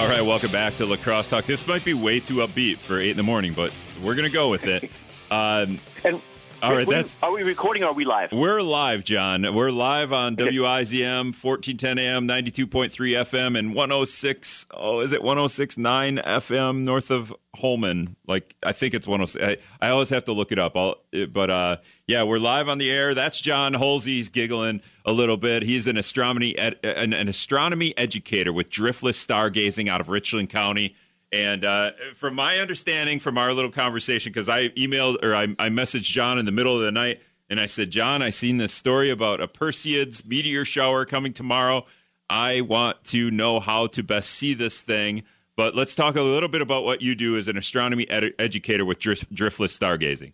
[0.00, 1.44] All right, welcome back to La Crosse Talk.
[1.44, 3.70] This might be way too upbeat for eight in the morning, but
[4.02, 4.90] we're gonna go with it.
[5.32, 6.20] Um, And
[6.62, 7.82] all right, that's Are we recording?
[7.82, 8.32] or Are we live?
[8.32, 9.54] we're live, John.
[9.54, 14.66] We're live on WIZM 1410 AM, 92.3 FM, and 106.
[14.72, 18.16] Oh, is it 106.9 FM north of Holmen?
[18.26, 19.62] Like I think it's 106.
[19.80, 20.76] I, I always have to look it up.
[20.76, 20.96] I'll,
[21.30, 21.76] but uh,
[22.06, 23.14] yeah, we're live on the air.
[23.14, 24.06] That's John Heasley.
[24.06, 25.62] He's giggling a little bit.
[25.62, 30.94] He's an astronomy ed, an, an astronomy educator with Driftless Stargazing out of Richland County.
[31.32, 35.68] And uh, from my understanding, from our little conversation, because I emailed or I, I
[35.68, 38.72] messaged John in the middle of the night, and I said, John, I seen this
[38.72, 41.86] story about a Perseids meteor shower coming tomorrow.
[42.28, 45.24] I want to know how to best see this thing.
[45.56, 48.84] But let's talk a little bit about what you do as an astronomy ed- educator
[48.84, 50.32] with drift- driftless stargazing.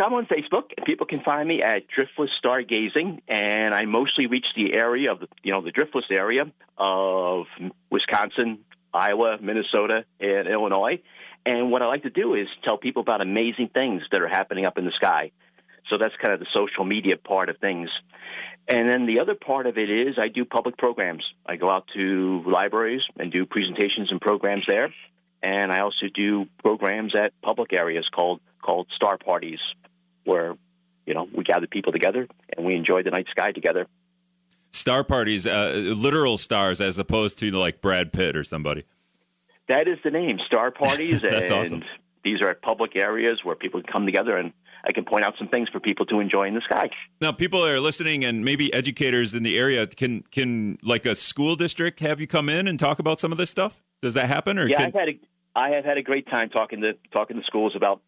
[0.00, 4.46] I'm on Facebook, and people can find me at Driftless Stargazing, and I mostly reach
[4.56, 6.44] the area of the, you know, the driftless area
[6.78, 7.46] of
[7.90, 8.60] Wisconsin,
[8.92, 11.00] Iowa, Minnesota, and Illinois.
[11.44, 14.64] And what I like to do is tell people about amazing things that are happening
[14.64, 15.32] up in the sky.
[15.90, 17.90] So that's kind of the social media part of things.
[18.68, 21.24] And then the other part of it is I do public programs.
[21.44, 24.94] I go out to libraries and do presentations and programs there.
[25.42, 29.58] And I also do programs at public areas called called star parties,
[30.24, 30.54] where
[31.06, 33.86] you know we gather people together and we enjoy the night sky together.
[34.72, 38.84] Star parties, uh, literal stars, as opposed to like Brad Pitt or somebody.
[39.68, 41.84] That is the name, star parties, That's and awesome.
[42.24, 44.52] these are public areas where people can come together and
[44.84, 46.90] I can point out some things for people to enjoy in the sky.
[47.20, 51.56] Now, people are listening, and maybe educators in the area can can like a school
[51.56, 53.80] district have you come in and talk about some of this stuff.
[54.00, 54.58] Does that happen?
[54.58, 55.18] Or Yeah, can, I've had a
[55.54, 58.00] I have had a great time talking to talking to schools about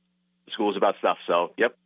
[0.53, 1.19] schools about stuff.
[1.27, 1.77] So, yep,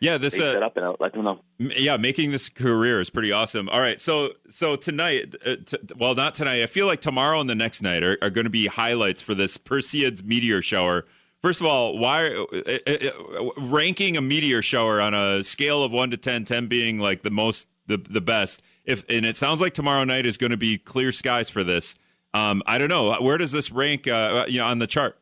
[0.00, 1.40] yeah, this uh, set up and I'll let them know.
[1.58, 3.68] Yeah making this career is pretty awesome.
[3.68, 6.62] All right so so tonight uh, t- well not tonight.
[6.62, 9.34] I feel like tomorrow and the next night are, are going to be highlights for
[9.34, 11.04] this perseids meteor shower.
[11.42, 15.92] First of all why uh, uh, uh, ranking a meteor shower on a scale of
[15.92, 18.62] 1 to 10 10 being like the most the, the best.
[18.84, 21.96] If and it sounds like tomorrow night is going to be clear skies for this.
[22.34, 23.14] Um, i don't know.
[23.20, 25.18] Where does this rank uh, you know, on the chart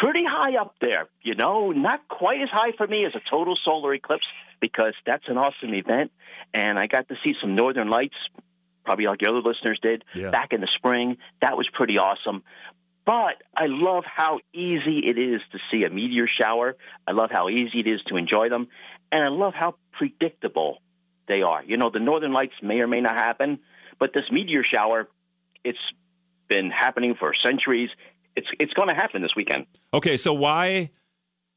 [0.00, 1.08] pretty high up there.
[1.22, 4.26] You know, not quite as high for me as a total solar eclipse
[4.60, 6.12] because that's an awesome event,
[6.54, 8.14] and I got to see some northern lights,
[8.84, 10.30] probably like your other listeners did Yeah.
[10.30, 11.16] back in the spring.
[11.40, 12.42] That was pretty awesome.
[13.04, 16.76] But I love how easy it is to see a meteor shower.
[17.06, 18.68] I love how easy it is to enjoy them,
[19.10, 20.78] and I love how predictable
[21.26, 21.64] they are.
[21.64, 23.58] You know, the northern lights may or may not happen,
[23.98, 25.08] but this meteor shower,
[25.64, 25.78] it's
[26.48, 27.90] been happening for centuries.
[28.36, 29.66] It's it's going to happen this weekend.
[29.92, 30.90] Okay, so why?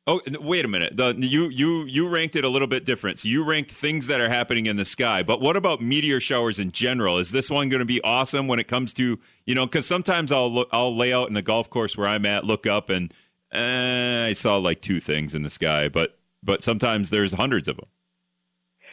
[0.07, 0.95] Oh, wait a minute.
[0.95, 3.19] The you you you ranked it a little bit different.
[3.19, 5.23] So you ranked things that are happening in the sky.
[5.23, 7.17] But what about meteor showers in general?
[7.17, 9.65] Is this one going to be awesome when it comes to you know?
[9.65, 12.67] Because sometimes I'll look, I'll lay out in the golf course where I'm at, look
[12.67, 13.11] up, and
[13.51, 15.87] eh, I saw like two things in the sky.
[15.87, 17.87] But but sometimes there's hundreds of them.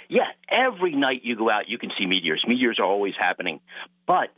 [0.08, 2.42] Yeah, every night you go out, you can see meteors.
[2.46, 3.60] Meteors are always happening.
[4.06, 4.30] But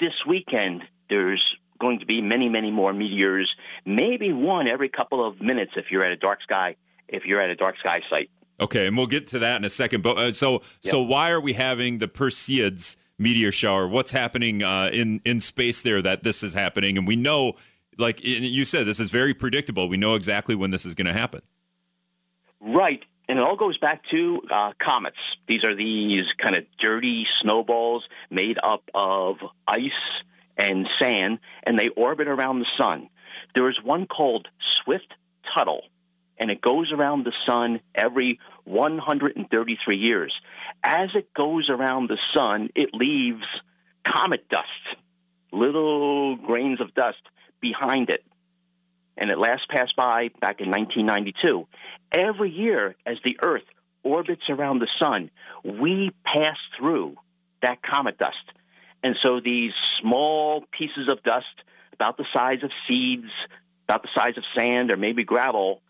[0.00, 1.44] this weekend, there's
[1.82, 3.50] going to be many, many more meteors,
[3.84, 6.76] maybe one every couple of minutes if you're at a dark sky,
[7.08, 8.30] if you're at a dark sky site.
[8.60, 10.02] Okay, and we'll get to that in a second.
[10.02, 13.88] But uh, so so why are we having the Perseids meteor shower?
[13.88, 16.96] What's happening uh, in in space there that this is happening?
[16.96, 17.54] And we know,
[17.98, 19.88] like you said, this is very predictable.
[19.88, 21.42] We know exactly when this is going to happen.
[22.60, 23.02] Right.
[23.28, 25.16] And it all goes back to uh, comets.
[25.48, 30.02] These are these kind of dirty snowballs made up of ice
[30.62, 33.08] and sand, and they orbit around the sun.
[33.54, 34.48] There is one called
[34.82, 35.12] Swift
[35.54, 35.82] Tuttle,
[36.38, 40.32] and it goes around the sun every 133 years.
[40.82, 43.44] As it goes around the sun, it leaves
[44.06, 44.98] comet dust,
[45.52, 47.22] little grains of dust
[47.60, 48.24] behind it
[49.16, 51.66] and it last passed by back in 1992.
[52.12, 53.64] Every year, as the Earth
[54.02, 55.30] orbits around the sun,
[55.64, 57.16] we pass through
[57.62, 58.36] that comet dust.
[59.02, 61.46] And so these small pieces of dust,
[61.92, 63.30] about the size of seeds,
[63.88, 65.82] about the size of sand or maybe gravel,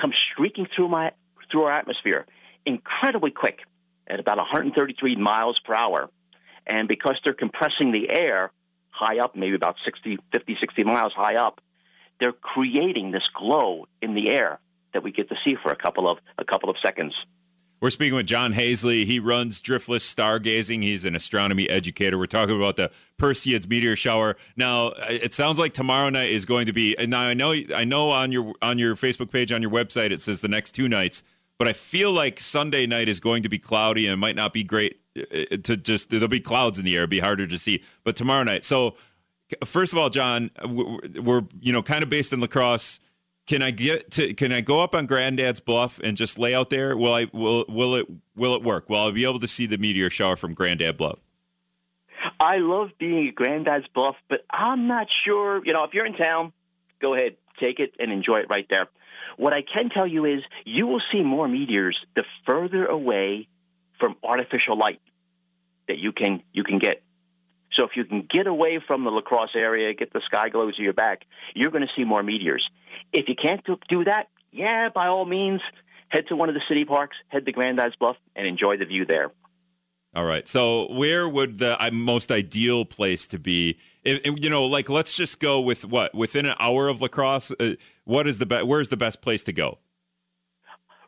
[0.00, 1.12] come streaking through my
[1.50, 2.26] through our atmosphere
[2.66, 3.60] incredibly quick
[4.06, 6.10] at about 133 miles per hour.
[6.66, 8.52] And because they're compressing the air
[8.90, 11.60] high up, maybe about 60, 50, 60 miles high up,
[12.20, 14.60] they're creating this glow in the air
[14.92, 17.14] that we get to see for a couple of a couple of seconds.
[17.80, 19.04] We're speaking with John Heasley.
[19.04, 20.82] He runs Driftless Stargazing.
[20.82, 22.18] He's an astronomy educator.
[22.18, 24.36] We're talking about the Perseids meteor shower.
[24.56, 26.98] Now, uh, it sounds like tomorrow night is going to be.
[26.98, 30.10] And now I know, I know on your on your Facebook page on your website
[30.10, 31.22] it says the next two nights,
[31.56, 34.52] but I feel like Sunday night is going to be cloudy and it might not
[34.52, 35.22] be great uh,
[35.52, 37.84] uh, to just there'll be clouds in the air, it'll be harder to see.
[38.02, 38.96] But tomorrow night, so
[39.64, 42.98] first of all, John, we're you know kind of based in La Crosse.
[43.48, 44.34] Can I get to?
[44.34, 46.94] Can I go up on Grandad's Bluff and just lay out there?
[46.94, 47.28] Will I?
[47.32, 48.06] Will will it?
[48.36, 48.90] Will it work?
[48.90, 51.18] Will I be able to see the meteor shower from Grandad Bluff?
[52.38, 55.64] I love being at Grandad's Bluff, but I'm not sure.
[55.64, 56.52] You know, if you're in town,
[57.00, 58.86] go ahead, take it and enjoy it right there.
[59.38, 63.48] What I can tell you is you will see more meteors the further away
[63.98, 65.00] from artificial light
[65.86, 67.02] that you can you can get.
[67.74, 70.76] So if you can get away from the La Crosse area, get the sky glows
[70.76, 71.22] to your back,
[71.54, 72.66] you're going to see more meteors.
[73.12, 75.60] If you can't do that, yeah, by all means,
[76.08, 78.86] head to one of the city parks, head to Grand Grandad's Bluff, and enjoy the
[78.86, 79.30] view there.
[80.14, 80.48] All right.
[80.48, 83.78] So, where would the uh, most ideal place to be?
[84.04, 87.52] If, you know, like let's just go with what within an hour of La Crosse.
[87.60, 87.74] Uh,
[88.04, 88.66] what is the best?
[88.66, 89.78] Where's the best place to go?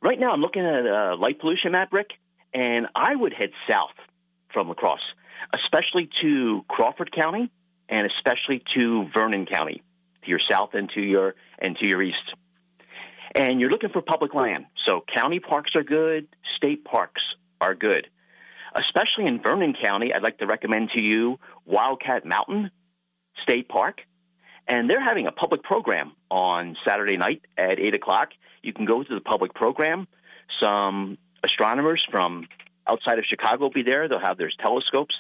[0.03, 2.11] Right now, I'm looking at a light pollution map, Rick,
[2.53, 3.97] and I would head south
[4.53, 5.01] from La Crosse,
[5.55, 7.50] especially to Crawford County
[7.88, 9.82] and especially to Vernon County,
[10.23, 12.35] to your south and to your and to your east.
[13.35, 14.67] And you're looking for public land.
[14.87, 17.23] So county parks are good, state parks
[17.61, 18.08] are good
[18.75, 22.70] especially in Vernon County, I'd like to recommend to you Wildcat Mountain
[23.43, 24.00] State Park.
[24.69, 28.29] And they're having a public program on Saturday night at 8 o'clock.
[28.62, 30.06] You can go to the public program.
[30.61, 32.47] Some astronomers from
[32.87, 34.08] outside of Chicago will be there.
[34.08, 35.14] They'll have their telescopes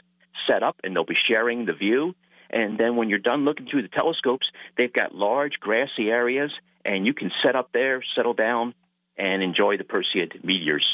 [0.50, 2.14] set up and they'll be sharing the view.
[2.50, 6.50] And then when you're done looking through the telescopes, they've got large grassy areas
[6.84, 8.74] and you can set up there, settle down,
[9.16, 10.86] and enjoy the Perseid meteors.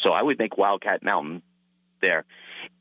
[0.00, 1.42] So I would make Wildcat Mountain
[2.00, 2.24] there.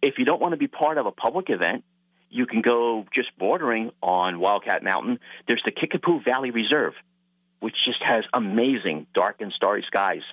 [0.01, 1.83] If you don't want to be part of a public event,
[2.29, 5.19] you can go just bordering on Wildcat Mountain.
[5.47, 6.93] There's the Kickapoo Valley Reserve,
[7.59, 10.23] which just has amazing dark and starry skies.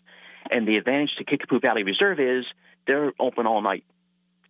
[0.50, 2.44] And the advantage to Kickapoo Valley Reserve is
[2.86, 3.84] they're open all night.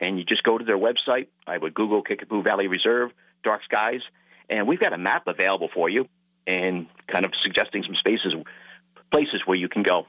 [0.00, 1.26] And you just go to their website.
[1.46, 3.10] I would Google Kickapoo Valley Reserve,
[3.42, 4.00] dark skies,
[4.48, 6.08] and we've got a map available for you
[6.46, 8.34] and kind of suggesting some spaces,
[9.12, 10.06] places where you can go.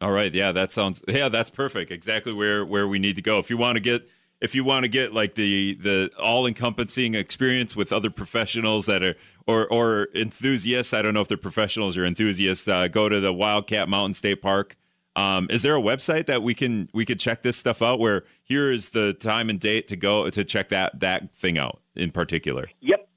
[0.00, 1.90] All right, yeah, that sounds yeah, that's perfect.
[1.90, 3.38] Exactly where where we need to go.
[3.38, 4.08] If you want to get
[4.40, 9.04] if you want to get like the the all encompassing experience with other professionals that
[9.04, 9.14] are
[9.46, 13.32] or or enthusiasts, I don't know if they're professionals or enthusiasts, uh, go to the
[13.32, 14.76] Wildcat Mountain State Park.
[15.14, 18.00] Um, is there a website that we can we could check this stuff out?
[18.00, 21.80] Where here is the time and date to go to check that that thing out
[21.94, 22.68] in particular.
[22.80, 23.08] Yep,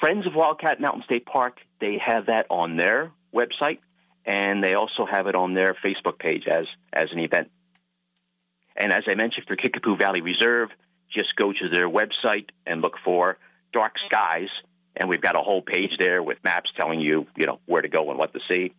[0.00, 1.58] Friends of Wildcat Mountain State Park.
[1.80, 3.78] They have that on their website
[4.26, 7.50] and they also have it on their Facebook page as as an event.
[8.76, 10.70] And as I mentioned for Kickapoo Valley Reserve,
[11.12, 13.38] just go to their website and look for
[13.72, 14.48] Dark Skies,
[14.96, 17.88] and we've got a whole page there with maps telling you, you know, where to
[17.88, 18.74] go and what to see.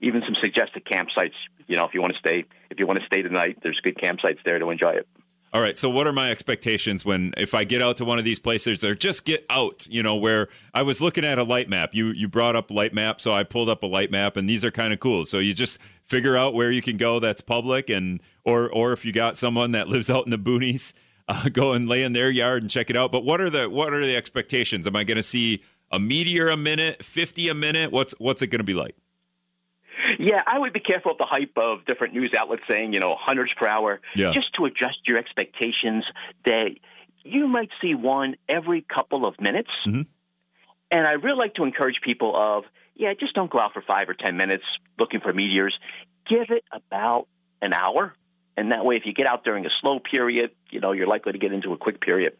[0.00, 1.34] Even some suggested campsites.
[1.66, 3.96] You know, if you want to stay, if you want to stay tonight, there's good
[3.96, 5.08] campsites there to enjoy it.
[5.54, 5.76] All right.
[5.76, 8.82] So, what are my expectations when if I get out to one of these places,
[8.82, 9.86] or just get out?
[9.90, 11.94] You know, where I was looking at a light map.
[11.94, 14.64] You you brought up light map, so I pulled up a light map, and these
[14.64, 15.26] are kind of cool.
[15.26, 19.04] So you just figure out where you can go that's public, and or or if
[19.04, 20.94] you got someone that lives out in the boonies,
[21.28, 23.12] uh, go and lay in their yard and check it out.
[23.12, 24.86] But what are the what are the expectations?
[24.86, 27.92] Am I going to see a meteor a minute, fifty a minute?
[27.92, 28.96] What's what's it going to be like?
[30.18, 33.16] Yeah, I would be careful of the hype of different news outlets saying, you know,
[33.18, 34.32] hundreds per hour, yeah.
[34.32, 36.04] just to adjust your expectations
[36.44, 36.70] that
[37.24, 39.70] you might see one every couple of minutes.
[39.86, 40.02] Mm-hmm.
[40.90, 42.64] And I really like to encourage people of,
[42.94, 44.64] yeah, just don't go out for five or 10 minutes
[44.98, 45.76] looking for meteors.
[46.28, 47.28] Give it about
[47.60, 48.14] an hour.
[48.56, 51.32] And that way, if you get out during a slow period, you know, you're likely
[51.32, 52.36] to get into a quick period.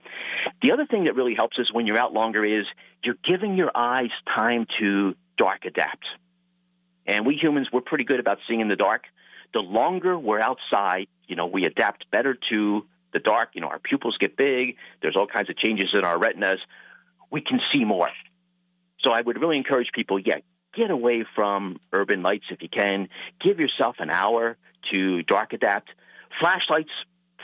[0.61, 2.67] The other thing that really helps is when you're out longer is
[3.03, 6.05] you're giving your eyes time to dark adapt.
[7.07, 9.05] And we humans, we're pretty good about seeing in the dark.
[9.53, 13.51] The longer we're outside, you know, we adapt better to the dark.
[13.55, 14.77] You know, our pupils get big.
[15.03, 16.61] There's all kinds of changes in our retinas.
[17.31, 18.09] We can see more.
[19.01, 20.39] So I would really encourage people, yeah,
[20.75, 23.09] get away from urban lights if you can.
[23.41, 24.57] Give yourself an hour
[24.91, 25.91] to dark adapt.
[26.41, 26.91] Flashlights,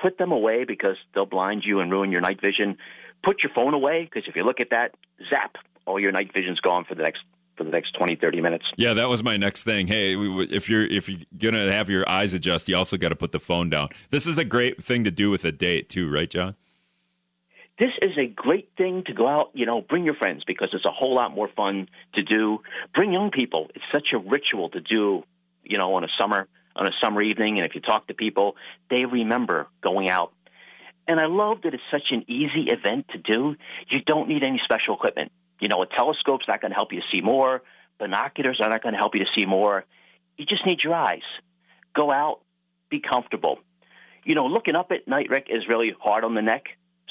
[0.00, 2.78] put them away because they'll blind you and ruin your night vision.
[3.24, 4.94] Put your phone away because if you look at that,
[5.30, 7.22] zap, all your night vision's gone for the next
[7.58, 8.64] for the next 20 30 minutes.
[8.76, 9.88] Yeah that was my next thing.
[9.88, 13.32] Hey if you're if you're gonna have your eyes adjust you also got to put
[13.32, 13.88] the phone down.
[14.10, 16.54] This is a great thing to do with a date too right john?
[17.78, 20.86] This is a great thing to go out you know bring your friends because it's
[20.86, 22.60] a whole lot more fun to do.
[22.94, 23.68] Bring young people.
[23.74, 25.24] It's such a ritual to do
[25.64, 27.58] you know on a summer on a summer evening.
[27.58, 28.56] And if you talk to people
[28.88, 30.32] they remember going out.
[31.08, 33.56] And I love that it's such an easy event to do.
[33.88, 35.32] You don't need any special equipment.
[35.60, 37.62] You know, a telescope's not going to help you see more.
[37.98, 39.84] Binoculars are not going to help you to see more.
[40.36, 41.22] You just need your eyes.
[41.94, 42.40] Go out,
[42.90, 43.58] be comfortable.
[44.24, 46.64] you know, looking up at night, Rick, is really hard on the neck.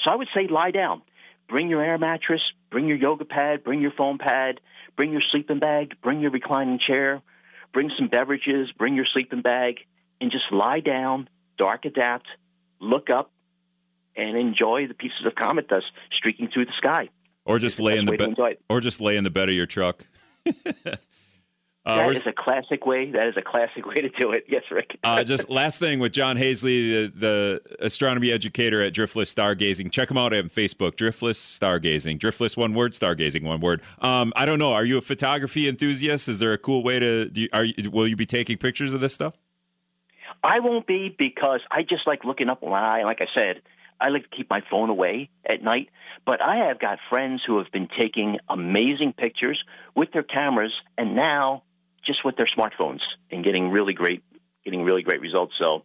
[0.04, 1.02] So I would say lie down.
[1.48, 4.60] Bring your air mattress, bring your yoga pad, bring your foam pad,
[4.96, 7.22] bring your sleeping bag, bring your reclining chair,
[7.72, 9.80] bring some beverages, bring your sleeping bag,
[10.20, 12.26] and just lie down, dark adapt,
[12.80, 13.32] look up,
[14.14, 17.08] and enjoy the pieces of comet dust streaking through the sky.
[17.48, 18.36] Or just lay in the bed.
[18.68, 20.06] Or just lay in the bed of your truck.
[21.86, 23.10] Uh, that is a classic way.
[23.10, 24.44] That is a classic way to do it.
[24.46, 24.98] Yes, Rick.
[25.04, 29.90] uh, just last thing with John Heasley, the, the, astronomy educator at Driftless Stargazing.
[29.90, 30.96] Check him out on Facebook.
[30.96, 32.18] Driftless Stargazing.
[32.18, 32.92] Driftless one word.
[32.92, 33.80] Stargazing one word.
[34.00, 34.74] Um, I don't know.
[34.74, 36.28] Are you a photography enthusiast?
[36.28, 37.30] Is there a cool way to?
[37.30, 39.38] Do you, are you, will you be taking pictures of this stuff?
[40.44, 43.04] I won't be because I just like looking up when eye.
[43.04, 43.62] like I said,
[44.00, 45.88] I like to keep my phone away at night.
[46.24, 49.62] But I have got friends who have been taking amazing pictures
[49.94, 51.62] with their cameras, and now
[52.04, 53.00] just with their smartphones
[53.30, 54.22] and getting really great,
[54.64, 55.54] getting really great results.
[55.60, 55.84] So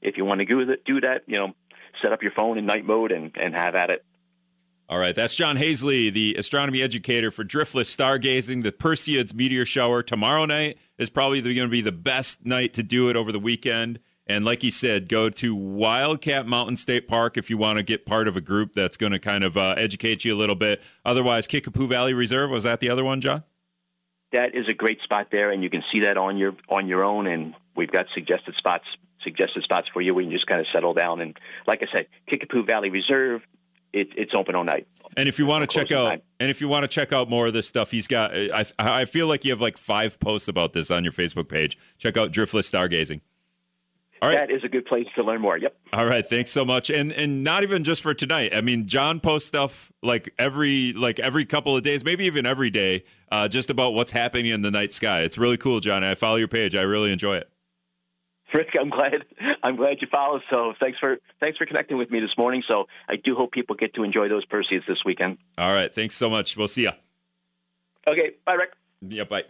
[0.00, 1.54] if you want to do that, do that, you know,
[2.02, 4.04] set up your phone in night mode and, and have at it.
[4.88, 8.62] All right, that's John Heasley, the astronomy educator for Driftless Stargazing.
[8.62, 12.82] The Perseids meteor shower tomorrow night is probably going to be the best night to
[12.82, 14.00] do it over the weekend.
[14.26, 18.06] And like he said, go to Wildcat Mountain State Park if you want to get
[18.06, 20.80] part of a group that's going to kind of uh, educate you a little bit.
[21.04, 23.42] Otherwise, Kickapoo Valley Reserve was that the other one, John?
[24.32, 27.04] that is a great spot there, and you can see that on your on your
[27.04, 27.26] own.
[27.26, 28.84] And we've got suggested spots
[29.22, 31.20] suggested spots for you We can just kind of settle down.
[31.20, 33.42] And like I said, Kickapoo Valley Reserve,
[33.92, 34.88] it, it's open all night.
[35.16, 36.22] And if you want to check out, time.
[36.40, 38.34] and if you want to check out more of this stuff, he's got.
[38.34, 41.78] I I feel like you have like five posts about this on your Facebook page.
[41.98, 43.20] Check out Driftless Stargazing.
[44.22, 44.38] All right.
[44.38, 45.58] That is a good place to learn more.
[45.58, 45.76] Yep.
[45.92, 46.24] All right.
[46.24, 46.90] Thanks so much.
[46.90, 48.54] And and not even just for tonight.
[48.54, 52.70] I mean, John posts stuff like every like every couple of days, maybe even every
[52.70, 53.02] day,
[53.32, 55.22] uh, just about what's happening in the night sky.
[55.22, 56.04] It's really cool, John.
[56.04, 56.76] I follow your page.
[56.76, 57.50] I really enjoy it.
[58.54, 59.24] Rick, I'm glad
[59.64, 60.40] I'm glad you follow.
[60.50, 62.62] So thanks for thanks for connecting with me this morning.
[62.70, 65.38] So I do hope people get to enjoy those Perseids this weekend.
[65.58, 65.92] All right.
[65.92, 66.56] Thanks so much.
[66.56, 66.92] We'll see you.
[68.08, 68.32] Okay.
[68.46, 68.74] Bye, Rick.
[69.00, 69.24] Yeah.
[69.24, 69.44] Bye.